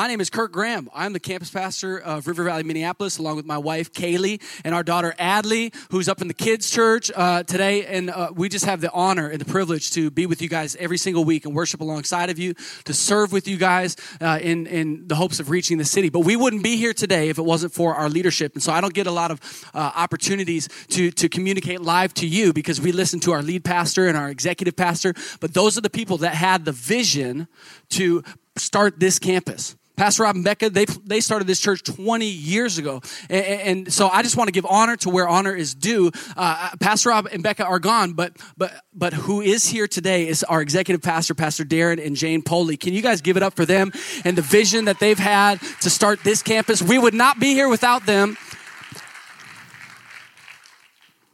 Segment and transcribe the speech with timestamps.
[0.00, 0.88] My name is Kirk Graham.
[0.94, 4.82] I'm the campus pastor of River Valley, Minneapolis, along with my wife, Kaylee, and our
[4.82, 7.84] daughter, Adley, who's up in the kids' church uh, today.
[7.84, 10.74] And uh, we just have the honor and the privilege to be with you guys
[10.76, 14.66] every single week and worship alongside of you, to serve with you guys uh, in,
[14.68, 16.08] in the hopes of reaching the city.
[16.08, 18.54] But we wouldn't be here today if it wasn't for our leadership.
[18.54, 22.26] And so I don't get a lot of uh, opportunities to, to communicate live to
[22.26, 25.12] you because we listen to our lead pastor and our executive pastor.
[25.40, 27.48] But those are the people that had the vision
[27.90, 28.24] to
[28.56, 29.76] start this campus.
[30.00, 33.02] Pastor Rob and Becca, they, they started this church 20 years ago.
[33.28, 36.10] And, and so I just want to give honor to where honor is due.
[36.38, 40.42] Uh, Pastor Rob and Becca are gone, but, but, but who is here today is
[40.44, 42.78] our executive pastor, Pastor Darren and Jane Poley.
[42.78, 43.92] Can you guys give it up for them
[44.24, 46.80] and the vision that they've had to start this campus?
[46.80, 48.38] We would not be here without them.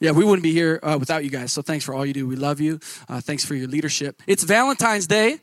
[0.01, 1.53] Yeah, we wouldn't be here uh, without you guys.
[1.53, 2.27] So thanks for all you do.
[2.27, 2.81] We love you.
[3.09, 4.25] Uh, thanks for your leadership.
[4.27, 5.39] It's Valentine's Day.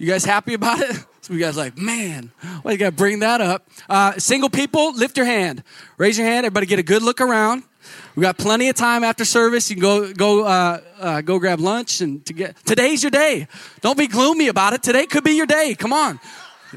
[0.00, 0.96] You guys happy about it?
[1.22, 3.68] So you guys like, man, why you got to bring that up?
[3.90, 5.62] Uh, single people, lift your hand.
[5.98, 6.46] Raise your hand.
[6.46, 7.62] Everybody get a good look around.
[8.16, 9.68] We got plenty of time after service.
[9.68, 13.48] You can go go uh, uh, go grab lunch and to get today's your day.
[13.82, 14.82] Don't be gloomy about it.
[14.82, 15.76] Today could be your day.
[15.78, 16.18] Come on.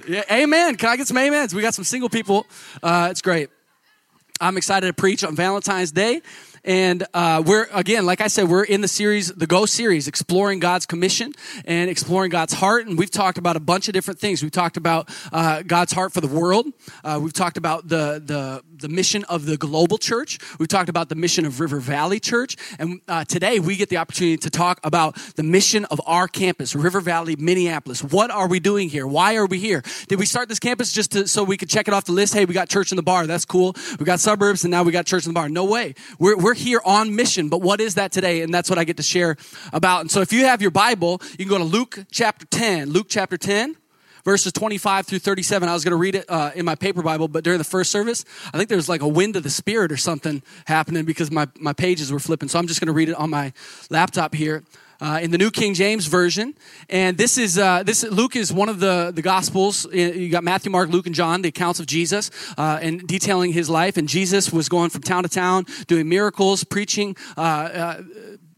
[0.05, 0.75] Yeah, amen.
[0.75, 1.55] Can I get some amens?
[1.55, 2.45] We got some single people.
[2.83, 3.49] Uh, it's great.
[4.41, 6.21] I'm excited to preach on Valentine's Day.
[6.65, 10.59] And uh, we're, again, like I said, we're in the series, the Go series, exploring
[10.59, 11.33] God's commission
[11.65, 12.87] and exploring God's heart.
[12.87, 14.41] And we've talked about a bunch of different things.
[14.41, 16.67] We've talked about uh, God's heart for the world.
[17.03, 20.39] Uh, we've talked about the, the, the mission of the global church.
[20.57, 22.55] We've talked about the mission of River Valley Church.
[22.79, 26.75] And uh, today we get the opportunity to talk about the mission of our campus,
[26.75, 28.01] River Valley, Minneapolis.
[28.01, 29.05] What are we doing here?
[29.05, 29.83] Why are we here?
[30.07, 32.33] Did we start this campus just to, so we could check it off the list?
[32.33, 33.27] Hey, we got church in the bar.
[33.27, 33.75] That's cool.
[33.99, 35.49] We got suburbs and now we got church in the bar.
[35.49, 35.95] No way.
[36.19, 38.41] We're, we're here on mission, but what is that today?
[38.41, 39.37] And that's what I get to share
[39.71, 40.01] about.
[40.01, 42.89] And so if you have your Bible, you can go to Luke chapter 10.
[42.89, 43.75] Luke chapter 10
[44.23, 45.67] verses 25 through 37.
[45.67, 47.91] I was going to read it uh, in my paper Bible, but during the first
[47.91, 51.29] service, I think there was like a wind of the Spirit or something happening because
[51.29, 52.49] my, my pages were flipping.
[52.49, 53.53] So I'm just going to read it on my
[53.89, 54.63] laptop here.
[55.03, 56.53] Uh, in the New King James Version,
[56.89, 59.85] and this is uh, this Luke is one of the the Gospels.
[59.91, 63.69] You got Matthew, Mark, Luke, and John, the accounts of Jesus, uh, and detailing his
[63.69, 63.97] life.
[63.97, 67.17] And Jesus was going from town to town, doing miracles, preaching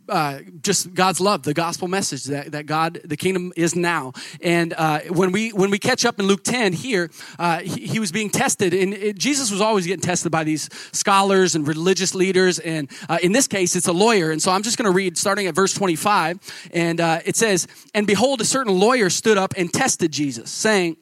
[0.09, 4.13] uh, just God's love, the gospel message that, that God, the kingdom is now.
[4.41, 7.99] And uh, when we when we catch up in Luke 10 here, uh, he, he,
[7.99, 12.13] was being tested, and it, Jesus was always getting tested by these scholars and religious
[12.13, 12.59] leaders.
[12.59, 14.31] And uh, in this case, it's a lawyer.
[14.31, 17.67] And so I'm just going to read starting at verse 25, and uh, it says,
[17.93, 20.97] "And behold, a certain lawyer stood up and tested Jesus, saying,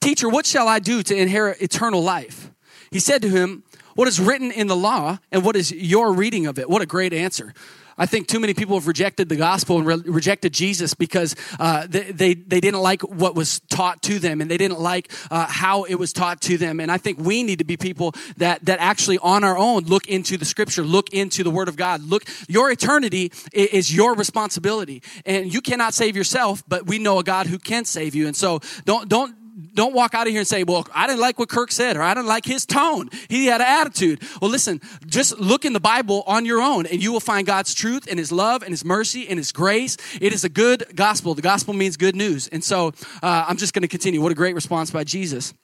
[0.00, 2.50] Teacher, what shall I do to inherit eternal life?"
[2.90, 3.62] He said to him,
[3.94, 6.86] "What is written in the law, and what is your reading of it?" What a
[6.86, 7.54] great answer!
[7.98, 11.86] I think too many people have rejected the gospel and re- rejected Jesus because uh,
[11.88, 15.46] they, they, they, didn't like what was taught to them and they didn't like uh,
[15.48, 16.80] how it was taught to them.
[16.80, 20.06] And I think we need to be people that, that actually on our own look
[20.06, 22.02] into the scripture, look into the word of God.
[22.02, 27.24] Look, your eternity is your responsibility and you cannot save yourself, but we know a
[27.24, 28.26] God who can save you.
[28.26, 29.41] And so don't, don't,
[29.74, 32.02] don't walk out of here and say, well, I didn't like what Kirk said, or
[32.02, 33.08] I didn't like his tone.
[33.28, 34.22] He had an attitude.
[34.40, 37.74] Well, listen, just look in the Bible on your own, and you will find God's
[37.74, 39.96] truth and his love and his mercy and his grace.
[40.20, 41.34] It is a good gospel.
[41.34, 42.48] The gospel means good news.
[42.48, 42.88] And so
[43.22, 44.20] uh, I'm just going to continue.
[44.20, 45.54] What a great response by Jesus.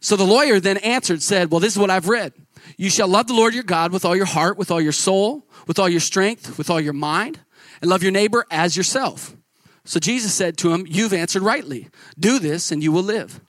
[0.00, 2.32] So the lawyer then answered, said, Well, this is what I've read.
[2.76, 5.46] You shall love the Lord your God with all your heart, with all your soul,
[5.66, 7.40] with all your strength, with all your mind,
[7.80, 9.36] and love your neighbor as yourself.
[9.86, 11.88] So Jesus said to him, You've answered rightly.
[12.18, 13.40] Do this and you will live.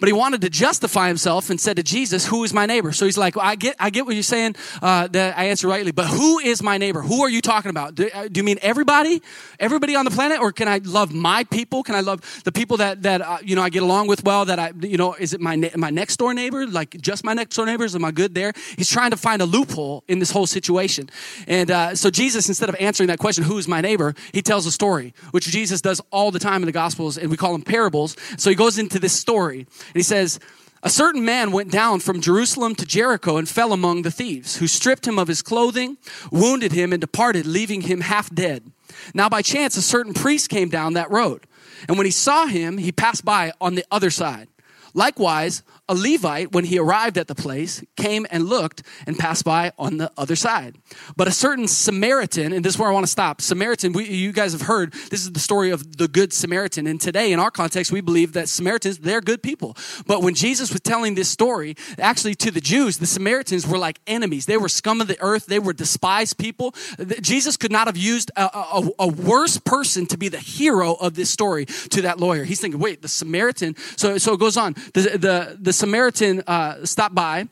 [0.00, 2.92] But he wanted to justify himself and said to Jesus, Who is my neighbor?
[2.92, 5.68] So he's like, well, I get I get what you're saying, uh, that I answer
[5.68, 7.02] rightly, but who is my neighbor?
[7.02, 7.94] Who are you talking about?
[7.94, 9.22] Do, uh, do, you mean everybody?
[9.58, 10.40] Everybody on the planet?
[10.40, 11.82] Or can I love my people?
[11.82, 14.44] Can I love the people that, that uh, you know, I get along with well,
[14.44, 16.66] that I, you know, is it my, my next door neighbor?
[16.66, 17.94] Like just my next door neighbors?
[17.94, 18.52] Am I good there?
[18.76, 21.10] He's trying to find a loophole in this whole situation.
[21.46, 24.14] And uh, so Jesus, instead of answering that question, who is my neighbor?
[24.32, 27.36] He tells a story, which Jesus does all the time in the Gospels, and we
[27.36, 28.16] call them parables.
[28.36, 29.66] So he goes into this story.
[29.88, 30.38] And he says,
[30.82, 34.66] A certain man went down from Jerusalem to Jericho and fell among the thieves, who
[34.66, 35.96] stripped him of his clothing,
[36.30, 38.70] wounded him, and departed, leaving him half dead.
[39.14, 41.46] Now, by chance, a certain priest came down that road.
[41.88, 44.48] And when he saw him, he passed by on the other side.
[44.94, 49.72] Likewise, a Levite, when he arrived at the place, came and looked and passed by
[49.78, 50.76] on the other side.
[51.16, 53.40] But a certain Samaritan, and this is where I want to stop.
[53.40, 56.86] Samaritan, we, you guys have heard, this is the story of the Good Samaritan.
[56.86, 59.76] And today, in our context, we believe that Samaritans, they're good people.
[60.06, 63.98] But when Jesus was telling this story, actually to the Jews, the Samaritans were like
[64.06, 64.46] enemies.
[64.46, 66.74] They were scum of the earth, they were despised people.
[67.20, 71.14] Jesus could not have used a, a, a worse person to be the hero of
[71.14, 72.44] this story to that lawyer.
[72.44, 73.76] He's thinking, wait, the Samaritan.
[73.96, 74.74] So, so it goes on.
[74.94, 77.48] The, the, the Samaritan uh, stopped by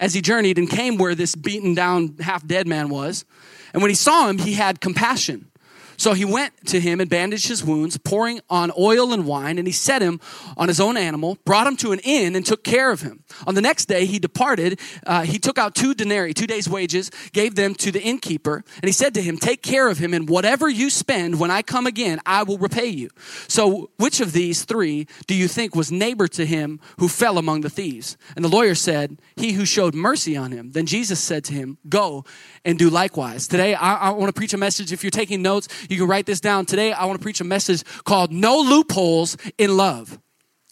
[0.00, 3.24] as he journeyed and came where this beaten down, half dead man was.
[3.72, 5.51] And when he saw him, he had compassion.
[5.96, 9.66] So he went to him and bandaged his wounds, pouring on oil and wine, and
[9.66, 10.20] he set him
[10.56, 13.24] on his own animal, brought him to an inn, and took care of him.
[13.46, 14.80] On the next day, he departed.
[15.06, 18.84] Uh, he took out two denarii, two days' wages, gave them to the innkeeper, and
[18.84, 21.86] he said to him, Take care of him, and whatever you spend when I come
[21.86, 23.10] again, I will repay you.
[23.48, 27.62] So which of these three do you think was neighbor to him who fell among
[27.62, 28.16] the thieves?
[28.36, 30.72] And the lawyer said, He who showed mercy on him.
[30.72, 32.24] Then Jesus said to him, Go
[32.64, 33.48] and do likewise.
[33.48, 34.92] Today, I, I want to preach a message.
[34.92, 36.66] If you're taking notes, you can write this down.
[36.66, 40.18] Today, I want to preach a message called No Loopholes in Love.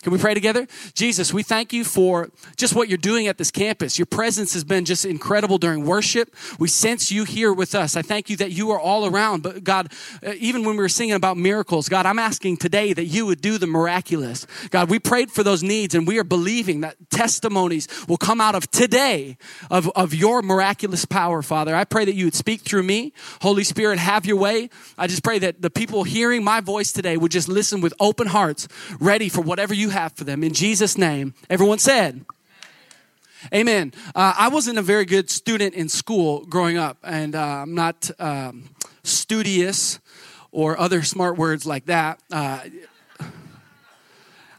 [0.02, 0.67] Can we pray together?
[0.94, 3.99] Jesus, we thank you for just what you're doing at this campus.
[3.99, 6.35] Your presence has been just incredible during worship.
[6.58, 7.97] We sense you here with us.
[7.97, 9.43] I thank you that you are all around.
[9.43, 9.93] But God,
[10.26, 13.43] uh, even when we were singing about miracles, God, I'm asking today that you would
[13.43, 14.47] do the miraculous.
[14.70, 18.55] God, we prayed for those needs and we are believing that testimonies will come out
[18.55, 19.37] of today
[19.70, 21.76] of, of your miraculous power, Father.
[21.76, 23.12] I pray that you would speak through me.
[23.43, 24.70] Holy Spirit, have your way.
[24.97, 28.29] I just pray that the people hearing my voice today would just listen with open
[28.29, 28.67] hearts,
[28.99, 30.42] ready for whatever you have for them.
[30.42, 32.25] In Jesus' name, everyone said,
[33.54, 33.92] Amen.
[34.14, 38.10] Uh, I wasn't a very good student in school growing up, and uh, I'm not
[38.19, 38.69] um,
[39.02, 39.98] studious
[40.52, 42.20] or other smart words like that.
[42.31, 42.60] Uh,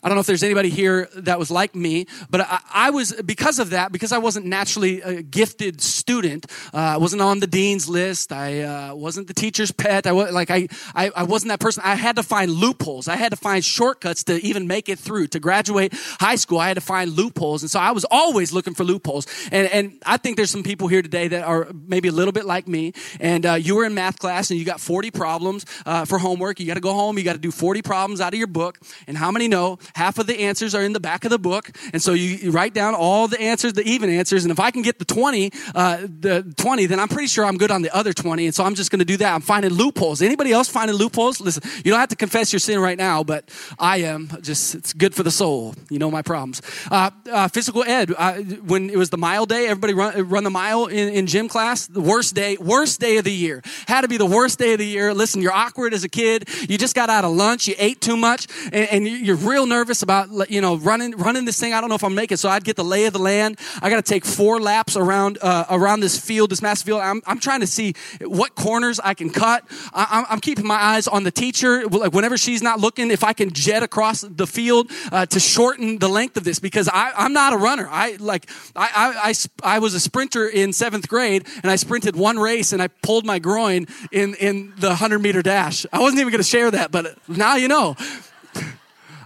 [0.03, 3.13] I don't know if there's anybody here that was like me, but I, I was,
[3.23, 7.47] because of that, because I wasn't naturally a gifted student, uh, I wasn't on the
[7.47, 11.49] dean's list, I uh, wasn't the teacher's pet, I was, like, I, I, I wasn't
[11.49, 11.83] that person.
[11.85, 13.07] I had to find loopholes.
[13.07, 15.27] I had to find shortcuts to even make it through.
[15.27, 17.61] To graduate high school, I had to find loopholes.
[17.61, 19.27] And so I was always looking for loopholes.
[19.51, 22.45] And, and I think there's some people here today that are maybe a little bit
[22.45, 22.93] like me.
[23.19, 26.59] And uh, you were in math class and you got 40 problems uh, for homework.
[26.59, 28.79] You got to go home, you got to do 40 problems out of your book.
[29.07, 31.71] And how many know half of the answers are in the back of the book.
[31.93, 34.43] And so you, you write down all the answers, the even answers.
[34.43, 37.57] And if I can get the 20, uh, the 20, then I'm pretty sure I'm
[37.57, 38.45] good on the other 20.
[38.45, 39.33] And so I'm just going to do that.
[39.33, 40.21] I'm finding loopholes.
[40.21, 41.41] Anybody else finding loopholes?
[41.41, 43.49] Listen, you don't have to confess your sin right now, but
[43.79, 44.29] I am.
[44.41, 45.75] Just, it's good for the soul.
[45.89, 46.61] You know my problems.
[46.89, 48.33] Uh, uh, physical ed, uh,
[48.65, 51.87] when it was the mile day, everybody run, run the mile in, in gym class.
[51.87, 53.61] The worst day, worst day of the year.
[53.87, 55.13] Had to be the worst day of the year.
[55.13, 56.47] Listen, you're awkward as a kid.
[56.69, 57.67] You just got out of lunch.
[57.67, 61.59] You ate too much and, and you're real nervous about you know, running, running this
[61.59, 61.73] thing.
[61.73, 62.37] I don't know if I'm making.
[62.37, 63.59] So I'd get the lay of the land.
[63.81, 67.01] I got to take four laps around, uh, around this field, this massive field.
[67.01, 69.63] I'm, I'm trying to see what corners I can cut.
[69.93, 71.85] I, am keeping my eyes on the teacher.
[71.87, 75.99] Like whenever she's not looking, if I can jet across the field uh, to shorten
[75.99, 77.87] the length of this, because I, I'm not a runner.
[77.89, 78.89] I like, I,
[79.23, 82.81] I, I, I was a sprinter in seventh grade and I sprinted one race and
[82.81, 85.85] I pulled my groin in, in the 100 meter dash.
[85.91, 87.95] I wasn't even going to share that, but now you know.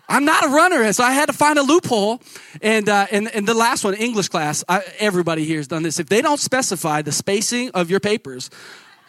[0.07, 2.21] I'm not a runner, so I had to find a loophole.
[2.61, 5.99] And uh, and, and the last one, English class, I, everybody here has done this.
[5.99, 8.49] If they don't specify the spacing of your papers,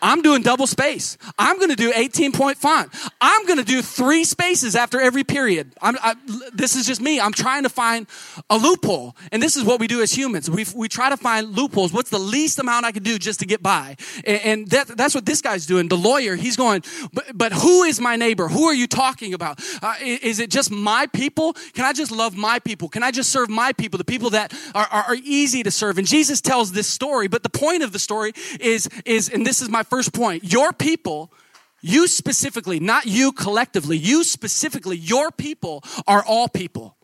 [0.02, 1.16] I'm doing double space.
[1.38, 2.90] I'm going to do 18 point font.
[3.20, 5.72] I'm going to do three spaces after every period.
[5.80, 6.14] I,
[6.52, 7.20] this is just me.
[7.20, 8.06] I'm trying to find
[8.50, 9.16] a loophole.
[9.32, 10.50] And this is what we do as humans.
[10.50, 11.92] We, we try to find loopholes.
[11.92, 13.96] What's the least amount I can do just to get by?
[14.24, 15.88] And, and that, that's what this guy's doing.
[15.88, 18.48] The lawyer, he's going, but, but who is my neighbor?
[18.48, 19.60] Who are you talking about?
[19.82, 21.54] Uh, is it just my people?
[21.74, 22.88] Can I just love my people?
[22.88, 23.98] Can I just serve my people?
[23.98, 25.98] The people that are, are, are easy to serve.
[25.98, 29.62] And Jesus tells this story, but the point of the story is, is, and this
[29.62, 30.52] is my first point.
[30.52, 31.32] Your people,
[31.80, 36.96] you specifically, not you collectively, you specifically, your people are all people.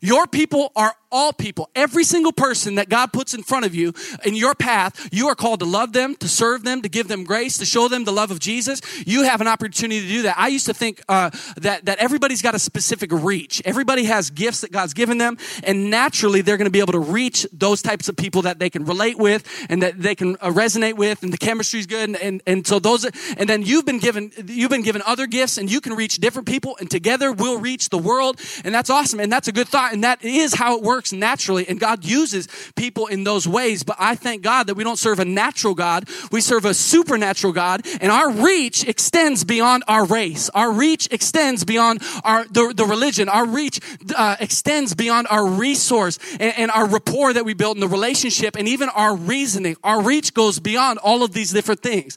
[0.00, 3.92] Your people are all people, every single person that God puts in front of you
[4.24, 7.22] in your path, you are called to love them, to serve them, to give them
[7.22, 8.80] grace, to show them the love of Jesus.
[9.06, 10.38] You have an opportunity to do that.
[10.38, 13.60] I used to think uh, that that everybody's got a specific reach.
[13.64, 16.98] Everybody has gifts that God's given them, and naturally they're going to be able to
[16.98, 20.48] reach those types of people that they can relate with and that they can uh,
[20.50, 22.08] resonate with, and the chemistry's good.
[22.08, 23.04] And, and and so those,
[23.36, 26.48] and then you've been given you've been given other gifts, and you can reach different
[26.48, 29.92] people, and together we'll reach the world, and that's awesome, and that's a good thought,
[29.92, 33.82] and that is how it works works naturally, and God uses people in those ways.
[33.82, 37.52] But I thank God that we don't serve a natural God, we serve a supernatural
[37.52, 40.48] God, and our reach extends beyond our race.
[40.50, 43.28] Our reach extends beyond our the, the religion.
[43.28, 43.80] Our reach
[44.14, 48.56] uh, extends beyond our resource and, and our rapport that we built in the relationship,
[48.56, 49.76] and even our reasoning.
[49.82, 52.16] Our reach goes beyond all of these different things.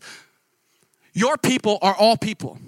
[1.14, 2.60] Your people are all people.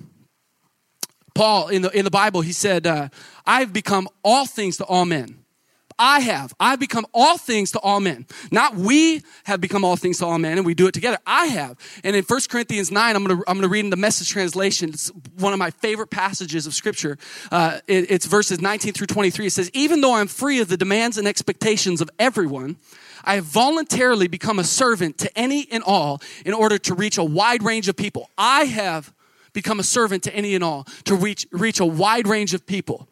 [1.35, 3.09] Paul in the, in the Bible, he said, uh,
[3.45, 5.43] I've become all things to all men.
[5.99, 6.53] I have.
[6.59, 8.27] I've become all things to all men.
[8.51, 11.17] Not we have become all things to all men and we do it together.
[11.25, 11.77] I have.
[12.03, 14.89] And in 1 Corinthians 9, I'm going to, I'm to read in the message translation.
[14.89, 17.17] It's one of my favorite passages of scripture.
[17.51, 19.47] Uh, it, it's verses 19 through 23.
[19.47, 22.77] It says, Even though I'm free of the demands and expectations of everyone,
[23.23, 27.23] I have voluntarily become a servant to any and all in order to reach a
[27.23, 28.29] wide range of people.
[28.37, 29.13] I have
[29.53, 33.09] become a servant to any and all to reach, reach a wide range of people.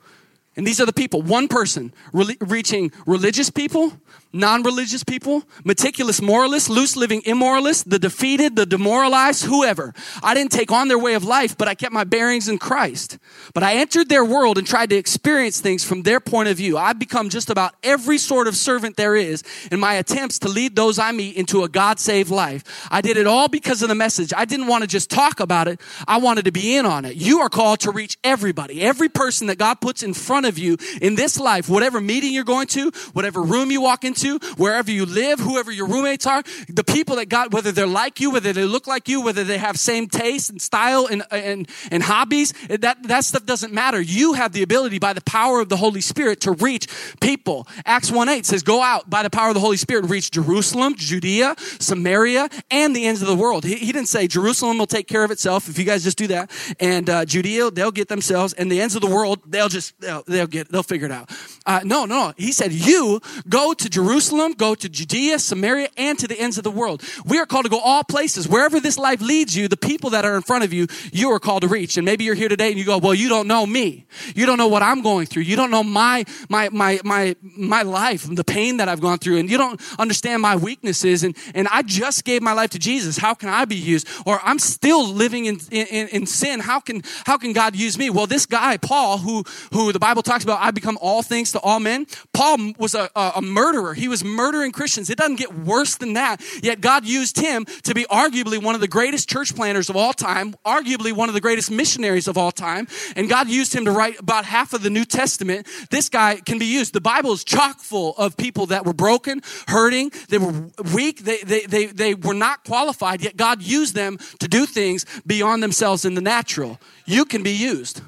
[0.55, 1.21] And these are the people.
[1.21, 3.93] One person re- reaching religious people,
[4.35, 9.93] non religious people, meticulous moralists, loose living immoralists, the defeated, the demoralized, whoever.
[10.21, 13.17] I didn't take on their way of life, but I kept my bearings in Christ.
[13.53, 16.77] But I entered their world and tried to experience things from their point of view.
[16.77, 20.75] I've become just about every sort of servant there is in my attempts to lead
[20.75, 22.87] those I meet into a God saved life.
[22.91, 24.33] I did it all because of the message.
[24.35, 27.15] I didn't want to just talk about it, I wanted to be in on it.
[27.15, 30.77] You are called to reach everybody, every person that God puts in front of you
[31.01, 34.24] in this life, whatever meeting you're going to, whatever room you walk into
[34.57, 38.31] wherever you live, whoever your roommates are, the people that God, whether they're like you,
[38.31, 42.03] whether they look like you, whether they have same taste and style and, and, and
[42.03, 44.01] hobbies, that, that stuff doesn't matter.
[44.01, 46.87] You have the ability by the power of the Holy Spirit to reach
[47.21, 47.67] people.
[47.85, 50.95] Acts 1 8 says, Go out by the power of the Holy Spirit reach Jerusalem,
[50.95, 53.63] Judea, Samaria, and the ends of the world.
[53.63, 56.27] He, he didn't say Jerusalem will take care of itself if you guys just do
[56.27, 56.51] that.
[56.79, 58.53] And uh, Judea, they'll get themselves.
[58.53, 61.29] And the ends of the world, they'll just, they'll, they'll get, they'll figure it out.
[61.65, 62.33] Uh, no, no.
[62.37, 66.59] He said, You go to Jerusalem Jerusalem, go to Judea, Samaria, and to the ends
[66.59, 67.01] of the world.
[67.25, 68.47] We are called to go all places.
[68.47, 71.39] Wherever this life leads you, the people that are in front of you, you are
[71.39, 71.97] called to reach.
[71.97, 74.05] And maybe you're here today and you go, well, you don't know me.
[74.35, 75.43] You don't know what I'm going through.
[75.43, 79.37] You don't know my, my, my, my, my life, the pain that I've gone through.
[79.37, 81.23] And you don't understand my weaknesses.
[81.23, 83.17] And, and I just gave my life to Jesus.
[83.17, 84.07] How can I be used?
[84.27, 86.59] Or I'm still living in, in, in sin.
[86.59, 88.11] How can, how can God use me?
[88.11, 89.43] Well, this guy, Paul, who,
[89.73, 92.05] who the Bible talks about, I become all things to all men.
[92.33, 93.94] Paul was a, a, a murderer.
[93.95, 95.09] He was murdering Christians.
[95.09, 96.41] It doesn't get worse than that.
[96.61, 100.13] Yet God used him to be arguably one of the greatest church planners of all
[100.13, 102.87] time, arguably one of the greatest missionaries of all time.
[103.15, 105.67] And God used him to write about half of the New Testament.
[105.89, 106.93] This guy can be used.
[106.93, 111.37] The Bible is chock full of people that were broken, hurting, they were weak, they,
[111.37, 116.05] they, they, they were not qualified, yet God used them to do things beyond themselves
[116.05, 116.79] in the natural.
[117.05, 118.01] You can be used.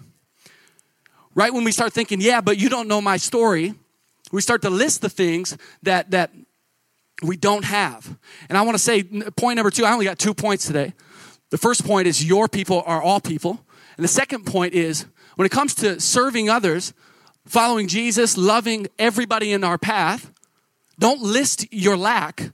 [1.36, 3.75] Right when we start thinking, yeah, but you don't know my story,
[4.32, 6.32] we start to list the things that, that
[7.24, 8.18] we don't have.
[8.50, 10.94] And I want to say, point number two, I only got two points today.
[11.50, 13.64] The first point is your people are all people.
[13.96, 15.06] And the second point is
[15.36, 16.94] when it comes to serving others,
[17.46, 20.32] following Jesus, loving everybody in our path,
[21.00, 22.52] don't list your lack,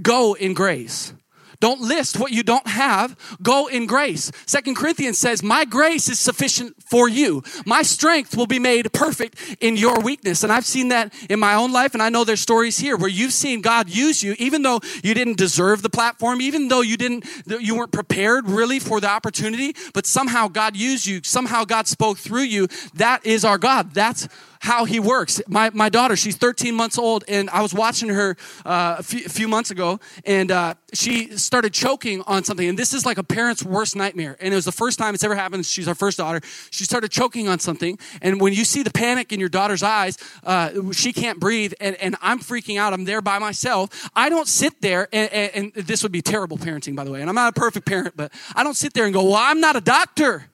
[0.00, 1.12] go in grace.
[1.60, 3.16] Don't list what you don't have.
[3.42, 4.30] Go in grace.
[4.46, 7.42] Second Corinthians says, My grace is sufficient for you.
[7.66, 10.44] My strength will be made perfect in your weakness.
[10.44, 11.94] And I've seen that in my own life.
[11.94, 15.14] And I know there's stories here where you've seen God use you, even though you
[15.14, 19.74] didn't deserve the platform, even though you didn't, you weren't prepared really for the opportunity,
[19.94, 21.20] but somehow God used you.
[21.24, 22.68] Somehow God spoke through you.
[22.94, 23.94] That is our God.
[23.94, 24.28] That's
[24.60, 25.40] how he works.
[25.46, 29.24] My, my daughter, she's 13 months old, and I was watching her uh, a, few,
[29.24, 32.68] a, few, months ago, and uh, she started choking on something.
[32.68, 34.36] And this is like a parent's worst nightmare.
[34.40, 35.64] And it was the first time it's ever happened.
[35.66, 36.40] She's our first daughter.
[36.70, 37.98] She started choking on something.
[38.20, 41.96] And when you see the panic in your daughter's eyes, uh, she can't breathe, and,
[41.96, 42.92] and I'm freaking out.
[42.92, 44.10] I'm there by myself.
[44.14, 47.20] I don't sit there, and, and, and this would be terrible parenting, by the way.
[47.20, 49.60] And I'm not a perfect parent, but I don't sit there and go, Well, I'm
[49.60, 50.48] not a doctor.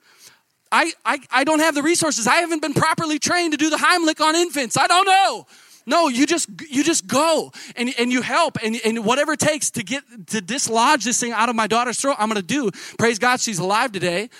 [0.72, 2.26] I, I, I don't have the resources.
[2.26, 4.76] I haven't been properly trained to do the Heimlich on infants.
[4.76, 5.46] I don't know.
[5.86, 9.70] No, you just you just go and, and you help and, and whatever it takes
[9.72, 12.70] to get to dislodge this thing out of my daughter's throat, I'm gonna do.
[12.98, 14.30] Praise God, she's alive today.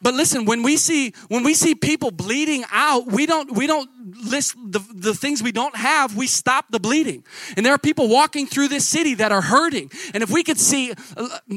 [0.00, 3.90] But listen, when we see when we see people bleeding out, we don't we don't
[4.24, 7.24] list the, the things we don't have, we stop the bleeding.
[7.56, 9.90] And there are people walking through this city that are hurting.
[10.14, 10.94] And if we could see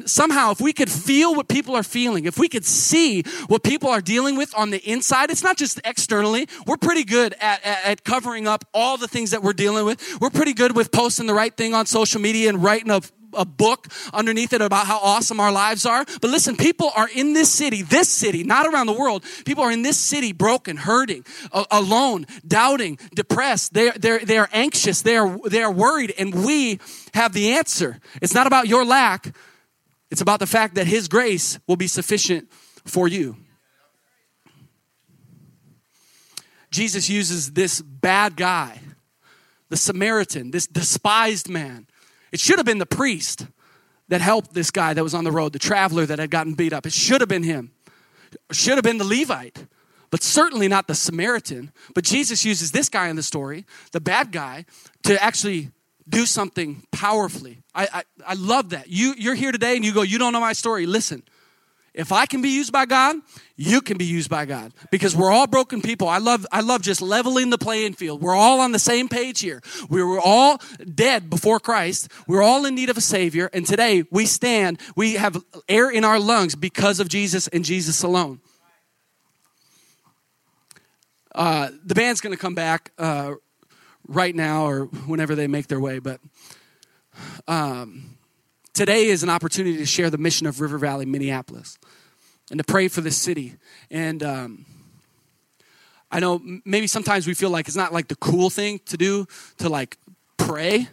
[0.05, 3.89] somehow, if we could feel what people are feeling, if we could see what people
[3.89, 6.47] are dealing with on the inside, it's not just externally.
[6.65, 10.19] We're pretty good at, at, at covering up all the things that we're dealing with.
[10.19, 13.01] We're pretty good with posting the right thing on social media and writing a
[13.33, 16.05] a book underneath it about how awesome our lives are.
[16.21, 19.23] But listen, people are in this city, this city, not around the world.
[19.45, 21.25] People are in this city broken, hurting,
[21.69, 23.73] alone, doubting, depressed.
[23.73, 25.01] They're, they're, they're anxious.
[25.01, 26.13] They are, they are worried.
[26.17, 26.79] And we
[27.13, 27.99] have the answer.
[28.21, 29.35] It's not about your lack.
[30.09, 32.51] It's about the fact that His grace will be sufficient
[32.85, 33.37] for you.
[36.71, 38.79] Jesus uses this bad guy,
[39.69, 41.85] the Samaritan, this despised man.
[42.31, 43.47] It should have been the priest
[44.07, 46.73] that helped this guy that was on the road, the traveler that had gotten beat
[46.73, 46.85] up.
[46.85, 47.71] It should have been him.
[48.49, 49.65] It should have been the Levite,
[50.09, 51.71] but certainly not the Samaritan.
[51.93, 54.65] But Jesus uses this guy in the story, the bad guy,
[55.03, 55.71] to actually
[56.07, 57.59] do something powerfully.
[57.73, 58.89] I, I, I love that.
[58.89, 60.85] You, you're here today and you go, You don't know my story.
[60.85, 61.23] Listen,
[61.93, 63.17] if I can be used by God,
[63.57, 66.07] you can be used by God because we're all broken people.
[66.07, 68.21] I love I love just leveling the playing field.
[68.21, 69.61] We're all on the same page here.
[69.89, 70.61] We were all
[70.93, 72.09] dead before Christ.
[72.27, 76.05] We're all in need of a savior and today we stand, we have air in
[76.05, 78.39] our lungs because of Jesus and Jesus alone.
[81.35, 83.33] Uh, the band's going to come back uh,
[84.07, 86.19] right now or whenever they make their way, but
[87.47, 88.17] um,
[88.73, 91.77] today is an opportunity to share the mission of River Valley, Minneapolis
[92.51, 93.55] and to pray for this city.
[93.89, 94.65] And um,
[96.11, 99.25] I know maybe sometimes we feel like it's not like the cool thing to do
[99.57, 99.97] to like
[100.37, 100.89] pray.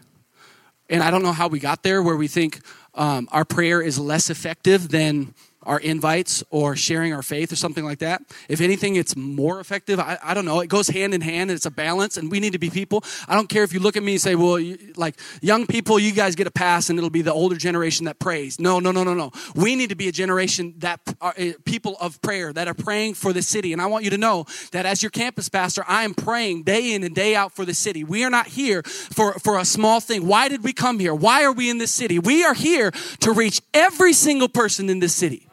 [0.88, 2.60] And I don't know how we got there where we think
[2.94, 7.84] um, our prayer is less effective than our invites or sharing our faith or something
[7.84, 8.22] like that.
[8.48, 9.98] If anything, it's more effective.
[9.98, 10.60] I, I don't know.
[10.60, 13.04] It goes hand in hand and it's a balance, and we need to be people.
[13.26, 15.98] I don't care if you look at me and say, well, you, like young people,
[15.98, 18.60] you guys get a pass and it'll be the older generation that prays.
[18.60, 19.32] No, no, no, no, no.
[19.54, 23.14] We need to be a generation that are uh, people of prayer that are praying
[23.14, 23.72] for the city.
[23.72, 26.94] And I want you to know that as your campus pastor, I am praying day
[26.94, 28.04] in and day out for the city.
[28.04, 30.26] We are not here for, for a small thing.
[30.26, 31.14] Why did we come here?
[31.14, 32.18] Why are we in this city?
[32.18, 35.48] We are here to reach every single person in this city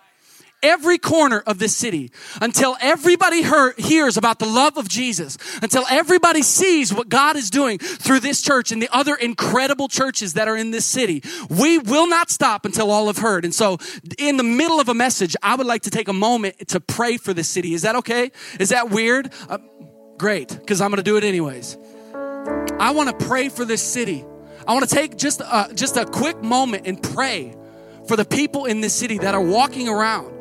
[0.63, 5.83] every corner of this city until everybody hear, hears about the love of Jesus, until
[5.89, 10.47] everybody sees what God is doing through this church and the other incredible churches that
[10.47, 11.24] are in this city.
[11.50, 13.45] We will not stop until all have heard.
[13.45, 13.77] And so,
[14.17, 17.17] in the middle of a message, I would like to take a moment to pray
[17.17, 17.74] for this city.
[17.74, 18.31] Is that okay?
[18.59, 19.31] Is that weird?
[19.50, 19.59] Uh,
[20.17, 21.77] great, because I'm going to do it anyways.
[22.79, 24.25] I want to pray for this city.
[24.67, 27.55] I want to take just a, just a quick moment and pray
[28.07, 30.34] for the people in this city that are walking around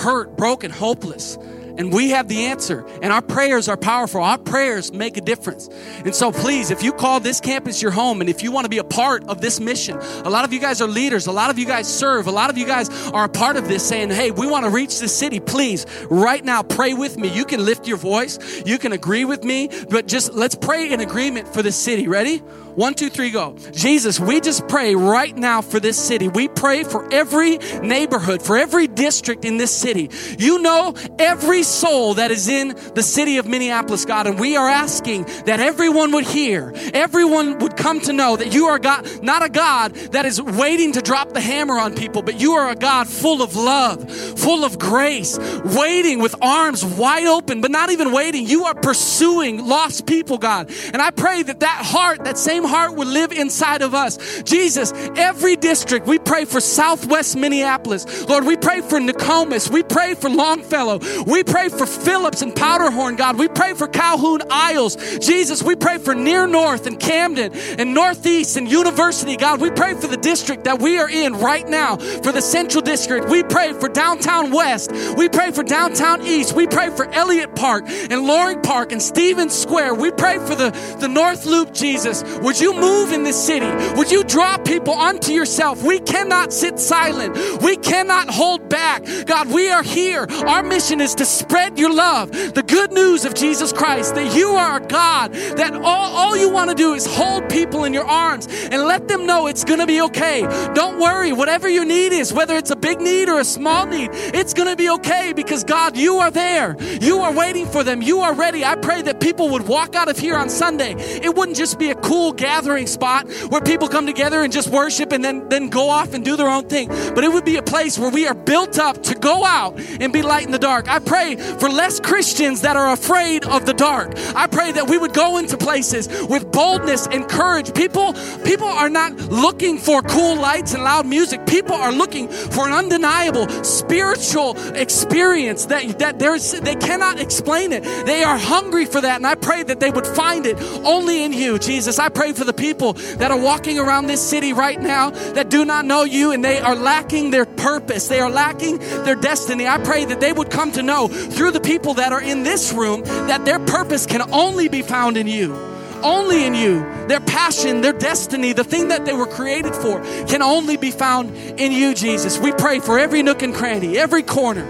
[0.00, 1.36] hurt, broken, hopeless.
[1.78, 2.84] And we have the answer.
[3.00, 4.22] And our prayers are powerful.
[4.22, 5.68] Our prayers make a difference.
[6.04, 8.68] And so please, if you call this campus your home and if you want to
[8.68, 11.26] be a part of this mission, a lot of you guys are leaders.
[11.26, 12.26] A lot of you guys serve.
[12.26, 14.70] A lot of you guys are a part of this saying, hey, we want to
[14.70, 15.40] reach the city.
[15.40, 17.28] Please, right now, pray with me.
[17.28, 18.62] You can lift your voice.
[18.66, 22.08] You can agree with me, but just let's pray in agreement for the city.
[22.08, 22.42] Ready?
[22.74, 23.56] One, two, three, go.
[23.72, 26.28] Jesus, we just pray right now for this city.
[26.28, 30.10] We pray for every neighborhood, for every district in this city.
[30.38, 34.68] You know every soul that is in the city of Minneapolis, God, and we are
[34.68, 39.44] asking that everyone would hear, everyone would come to know that you are God, not
[39.44, 42.76] a God that is waiting to drop the hammer on people, but you are a
[42.76, 48.12] God full of love, full of grace, waiting with arms wide open, but not even
[48.12, 48.46] waiting.
[48.46, 50.70] You are pursuing lost people, God.
[50.92, 54.42] And I pray that that heart, that same same heart would live inside of us.
[54.42, 58.28] Jesus, every district, we pray for Southwest Minneapolis.
[58.28, 59.70] Lord, we pray for Nokomis.
[59.70, 61.00] We pray for Longfellow.
[61.26, 63.38] We pray for Phillips and Powderhorn, God.
[63.38, 64.96] We pray for Calhoun Isles.
[65.18, 69.60] Jesus, we pray for Near North and Camden and Northeast and University, God.
[69.60, 73.28] We pray for the district that we are in right now, for the Central District.
[73.28, 74.92] We pray for Downtown West.
[75.16, 76.54] We pray for Downtown East.
[76.54, 79.94] We pray for Elliott Park and Loring Park and Stevens Square.
[79.94, 80.70] We pray for the,
[81.00, 82.22] the North Loop, Jesus.
[82.50, 83.70] Would you move in this city?
[83.94, 85.84] Would you draw people unto yourself?
[85.84, 87.62] We cannot sit silent.
[87.62, 89.04] We cannot hold back.
[89.26, 90.26] God, we are here.
[90.48, 94.48] Our mission is to spread your love, the good news of Jesus Christ, that you
[94.48, 98.04] are a God, that all, all you want to do is hold people in your
[98.04, 100.40] arms and let them know it's going to be okay.
[100.74, 104.10] Don't worry, whatever your need is, whether it's a big need or a small need,
[104.12, 106.74] it's going to be okay because God, you are there.
[107.00, 108.02] You are waiting for them.
[108.02, 108.64] You are ready.
[108.64, 110.96] I pray that people would walk out of here on Sunday.
[110.96, 115.12] It wouldn't just be a cool gathering spot where people come together and just worship
[115.12, 116.88] and then, then go off and do their own thing.
[116.88, 120.12] But it would be a place where we are built up to go out and
[120.12, 120.88] be light in the dark.
[120.88, 124.12] I pray for less Christians that are afraid of the dark.
[124.34, 127.74] I pray that we would go into places with boldness and courage.
[127.74, 131.46] People, people are not looking for cool lights and loud music.
[131.46, 137.84] People are looking for an undeniable spiritual experience that, that there's, they cannot explain it.
[138.06, 139.16] They are hungry hungry for that.
[139.16, 141.98] And I pray that they would find it only in you, Jesus.
[141.98, 145.64] I pray for the people that are walking around this city right now that do
[145.64, 148.08] not know you and they are lacking their purpose.
[148.08, 149.66] They are lacking their destiny.
[149.66, 152.72] I pray that they would come to know through the people that are in this
[152.72, 155.70] room that their purpose can only be found in you
[156.02, 156.80] only in you.
[157.08, 161.34] Their passion, their destiny, the thing that they were created for can only be found
[161.60, 162.38] in you, Jesus.
[162.38, 164.64] We pray for every nook and cranny, every corner,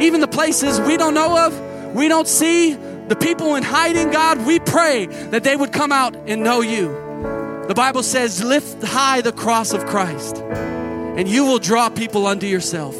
[0.00, 2.76] even the places we don't know of, we don't see,
[3.08, 6.88] the people in hiding, God, we pray that they would come out and know you.
[7.68, 12.46] The Bible says, lift high the cross of Christ, and you will draw people unto
[12.46, 12.94] yourself.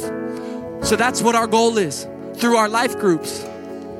[0.85, 3.43] So that's what our goal is through our life groups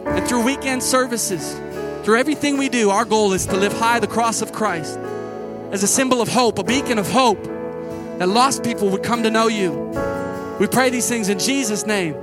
[0.05, 1.57] and through weekend services
[2.07, 4.97] through everything we do, our goal is to live high the cross of Christ
[5.73, 9.29] as a symbol of hope, a beacon of hope, that lost people would come to
[9.29, 9.73] know you.
[10.57, 12.15] We pray these things in Jesus' name.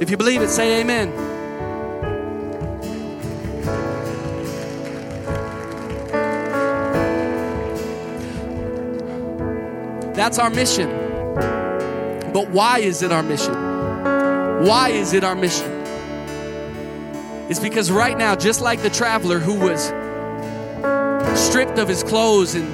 [0.00, 1.08] If you believe it, say amen.
[10.28, 10.90] That's our mission.
[12.34, 13.54] But why is it our mission?
[13.54, 15.72] Why is it our mission?
[17.48, 19.86] It's because right now, just like the traveler who was
[21.34, 22.68] stripped of his clothes and,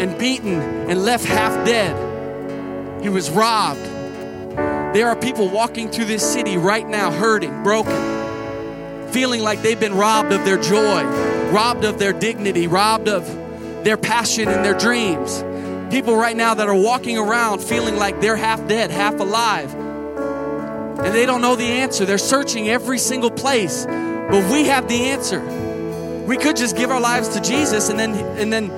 [0.00, 3.84] and beaten and left half dead, he was robbed.
[4.94, 9.94] There are people walking through this city right now, hurting, broken, feeling like they've been
[9.94, 11.02] robbed of their joy,
[11.50, 13.26] robbed of their dignity, robbed of
[13.84, 15.44] their passion and their dreams.
[15.90, 21.14] People right now that are walking around feeling like they're half dead, half alive, and
[21.14, 22.04] they don't know the answer.
[22.04, 23.86] They're searching every single place
[24.28, 25.40] but we have the answer.
[26.26, 28.68] We could just give our lives to Jesus and then and then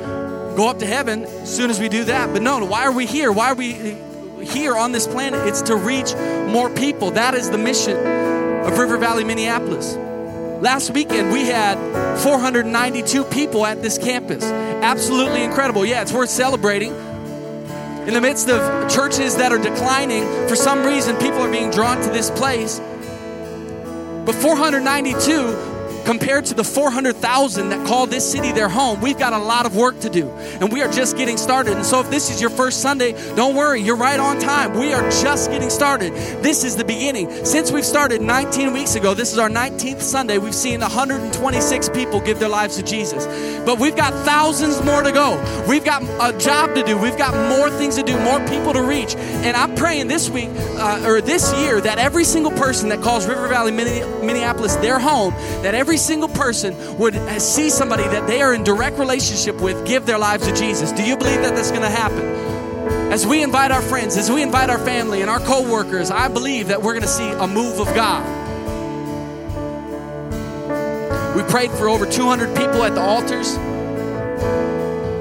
[0.56, 2.32] go up to heaven as soon as we do that.
[2.32, 3.30] But no, why are we here?
[3.30, 3.96] Why are we
[4.44, 5.46] here on this planet?
[5.46, 6.14] It's to reach
[6.52, 7.12] more people.
[7.12, 9.94] That is the mission of River Valley, Minneapolis.
[10.60, 11.76] Last weekend, we had
[12.20, 14.42] 492 people at this campus.
[14.42, 15.84] Absolutely incredible.
[15.84, 16.94] Yeah, it's worth celebrating.
[18.06, 22.00] In the midst of churches that are declining, for some reason, people are being drawn
[22.02, 22.80] to this place.
[24.24, 25.75] But 492
[26.06, 29.76] compared to the 400,000 that call this city their home, we've got a lot of
[29.76, 30.30] work to do.
[30.60, 31.74] And we are just getting started.
[31.74, 34.78] And so if this is your first Sunday, don't worry, you're right on time.
[34.78, 36.12] We are just getting started.
[36.42, 37.44] This is the beginning.
[37.44, 42.20] Since we've started 19 weeks ago, this is our 19th Sunday, we've seen 126 people
[42.20, 43.26] give their lives to Jesus.
[43.66, 45.64] But we've got thousands more to go.
[45.68, 46.96] We've got a job to do.
[46.96, 49.16] We've got more things to do, more people to reach.
[49.16, 53.26] And I'm praying this week uh, or this year that every single person that calls
[53.26, 58.26] River Valley, Minneapolis their home, that every every single person would uh, see somebody that
[58.26, 60.92] they are in direct relationship with give their lives to Jesus.
[60.92, 62.20] Do you believe that that's going to happen?
[63.10, 66.68] As we invite our friends, as we invite our family and our co-workers, I believe
[66.68, 68.22] that we're going to see a move of God.
[71.34, 73.54] We prayed for over 200 people at the altars.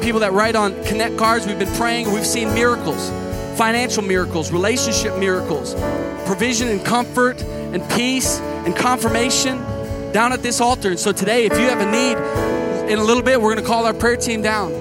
[0.04, 3.10] People that write on connect cards, we've been praying, we've seen miracles,
[3.58, 5.74] financial miracles, relationship miracles,
[6.26, 9.64] provision and comfort and peace and confirmation
[10.16, 10.92] down at this altar.
[10.92, 13.70] And so today, if you have a need, in a little bit, we're going to
[13.70, 14.72] call our prayer team down.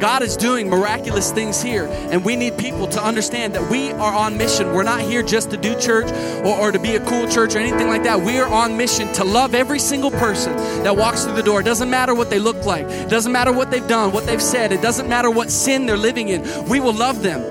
[0.00, 4.14] God is doing miraculous things here, and we need people to understand that we are
[4.14, 4.72] on mission.
[4.72, 6.10] We're not here just to do church
[6.42, 8.22] or, or, to be a cool church or anything like that.
[8.22, 11.60] We are on mission to love every single person that walks through the door.
[11.60, 14.42] It doesn't matter what they look like, it doesn't matter what they've done, what they've
[14.42, 16.42] said, it doesn't matter what sin they're living in.
[16.66, 17.42] We will love them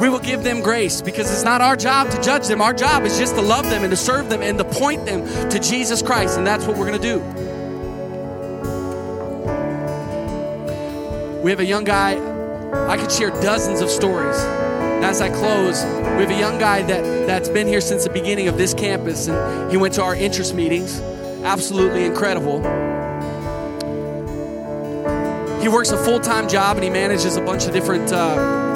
[0.00, 2.62] we will give them grace because it's not our job to judge them.
[2.62, 5.26] Our job is just to love them and to serve them and to point them
[5.50, 6.38] to Jesus Christ.
[6.38, 7.18] And that's what we're going to do.
[11.42, 12.12] We have a young guy,
[12.88, 14.36] I could share dozens of stories.
[15.02, 18.48] as I close, we have a young guy that, that's been here since the beginning
[18.48, 21.00] of this campus, and he went to our interest meetings.
[21.42, 22.58] Absolutely incredible.
[25.60, 28.12] He works a full time job and he manages a bunch of different.
[28.12, 28.67] Uh,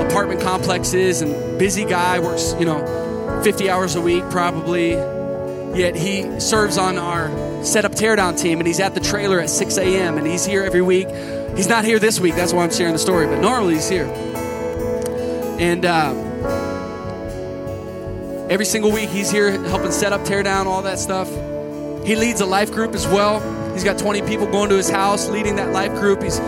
[0.00, 4.92] apartment complexes and busy guy, works, you know, 50 hours a week probably.
[5.78, 7.28] Yet he serves on our
[7.64, 10.18] setup teardown team and he's at the trailer at 6 a.m.
[10.18, 11.08] and he's here every week.
[11.56, 14.06] He's not here this week, that's why I'm sharing the story, but normally he's here.
[15.58, 16.14] And uh,
[18.48, 21.28] every single week he's here helping set up, tear down, all that stuff.
[22.06, 23.72] He leads a life group as well.
[23.72, 26.22] He's got 20 people going to his house leading that life group.
[26.22, 26.38] He's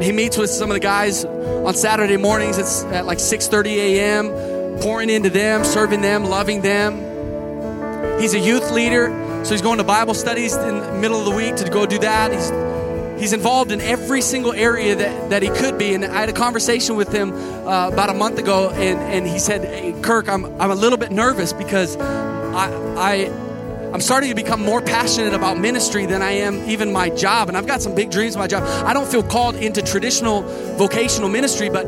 [0.00, 2.58] he meets with some of the guys on Saturday mornings.
[2.58, 4.80] It's at like 6:30 a.m.
[4.80, 8.20] Pouring into them, serving them, loving them.
[8.20, 9.08] He's a youth leader,
[9.44, 11.98] so he's going to Bible studies in the middle of the week to go do
[11.98, 12.32] that.
[12.32, 12.50] He's
[13.20, 15.94] he's involved in every single area that, that he could be.
[15.94, 19.38] And I had a conversation with him uh, about a month ago, and, and he
[19.38, 23.49] said, hey, Kirk, I'm, I'm a little bit nervous because I, I
[23.92, 27.48] I'm starting to become more passionate about ministry than I am even my job.
[27.48, 28.62] And I've got some big dreams of my job.
[28.86, 30.42] I don't feel called into traditional
[30.76, 31.86] vocational ministry, but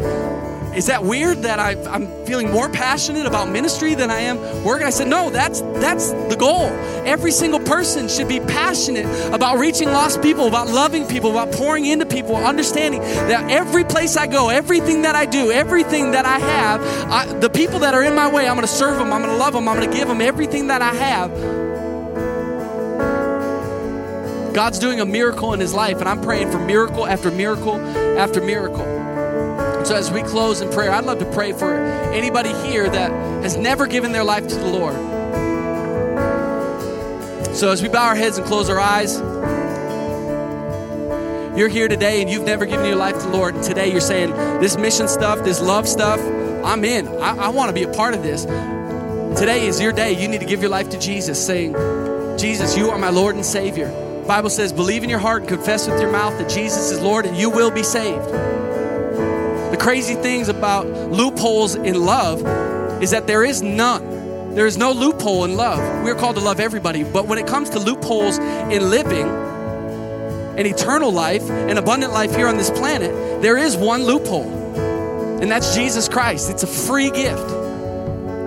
[0.76, 4.78] is that weird that I, am feeling more passionate about ministry than I am work?
[4.78, 6.66] And I said, no, that's that's the goal.
[7.04, 11.84] Every single person should be passionate about reaching lost people, about loving people, about pouring
[11.86, 16.38] into people, understanding that every place I go, everything that I do, everything that I
[16.38, 19.22] have, I, the people that are in my way, I'm going to serve them, I'm
[19.22, 21.61] going to love them, I'm going to give them everything that I have.
[24.52, 27.76] God's doing a miracle in his life, and I'm praying for miracle after miracle
[28.18, 28.84] after miracle.
[29.86, 31.74] So, as we close in prayer, I'd love to pray for
[32.12, 33.10] anybody here that
[33.42, 34.94] has never given their life to the Lord.
[37.56, 39.16] So, as we bow our heads and close our eyes,
[41.58, 43.54] you're here today and you've never given your life to the Lord.
[43.54, 46.20] And today you're saying, This mission stuff, this love stuff,
[46.64, 47.08] I'm in.
[47.08, 48.44] I, I want to be a part of this.
[49.38, 50.12] Today is your day.
[50.12, 51.72] You need to give your life to Jesus, saying,
[52.38, 54.01] Jesus, you are my Lord and Savior.
[54.26, 57.26] Bible says, believe in your heart and confess with your mouth that Jesus is Lord
[57.26, 62.40] and you will be saved The crazy things about loopholes in love
[63.02, 64.54] is that there is none.
[64.54, 66.04] There is no loophole in love.
[66.04, 67.04] We're called to love everybody.
[67.04, 72.46] But when it comes to loopholes in living and eternal life and abundant life here
[72.46, 73.10] on this planet,
[73.42, 74.50] there is one loophole.
[75.42, 76.50] And that's Jesus Christ.
[76.50, 77.48] It's a free gift.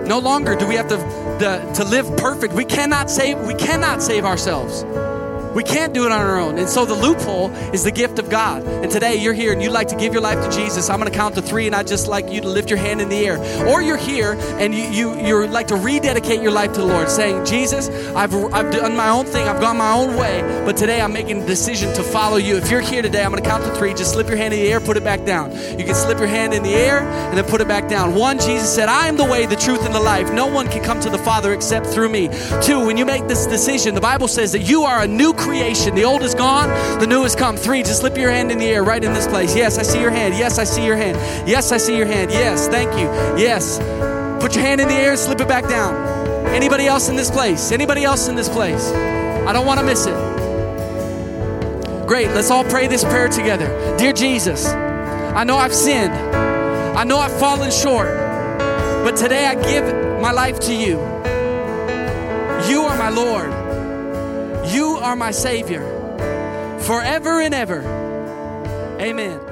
[0.06, 2.54] No longer do we have to, the, to live perfect.
[2.54, 4.84] We cannot save, we cannot save ourselves.
[5.56, 6.58] We can't do it on our own.
[6.58, 8.62] And so the loophole is the gift of God.
[8.62, 10.90] And today you're here and you'd like to give your life to Jesus.
[10.90, 13.00] I'm going to count to three and I'd just like you to lift your hand
[13.00, 13.38] in the air.
[13.66, 17.08] Or you're here and you, you, you're like to rededicate your life to the Lord,
[17.08, 21.00] saying, Jesus, I've, I've done my own thing, I've gone my own way, but today
[21.00, 22.58] I'm making a decision to follow you.
[22.58, 23.94] If you're here today, I'm going to count to three.
[23.94, 25.52] Just slip your hand in the air, put it back down.
[25.52, 28.14] You can slip your hand in the air and then put it back down.
[28.14, 30.30] One, Jesus said, I am the way, the truth, and the life.
[30.34, 32.28] No one can come to the Father except through me.
[32.60, 35.94] Two, when you make this decision, the Bible says that you are a new creation.
[35.94, 37.56] The old is gone, the new has come.
[37.56, 39.54] Three, just slip your hand in the air right in this place.
[39.54, 40.34] Yes, I see your hand.
[40.34, 41.16] Yes, I see your hand.
[41.48, 42.30] Yes, I see your hand.
[42.30, 43.06] Yes, thank you.
[43.40, 43.78] Yes.
[44.42, 45.94] Put your hand in the air and slip it back down.
[46.48, 47.72] Anybody else in this place?
[47.72, 48.92] Anybody else in this place?
[48.92, 50.16] I don't want to miss it.
[52.06, 53.96] Great, let's all pray this prayer together.
[53.98, 56.12] Dear Jesus, I know I've sinned.
[56.12, 58.08] I know I've fallen short.
[59.04, 59.84] But today I give
[60.20, 60.98] my life to you.
[62.68, 63.55] You are my Lord.
[65.06, 65.84] Are my Savior
[66.80, 67.80] forever and ever.
[69.00, 69.45] Amen.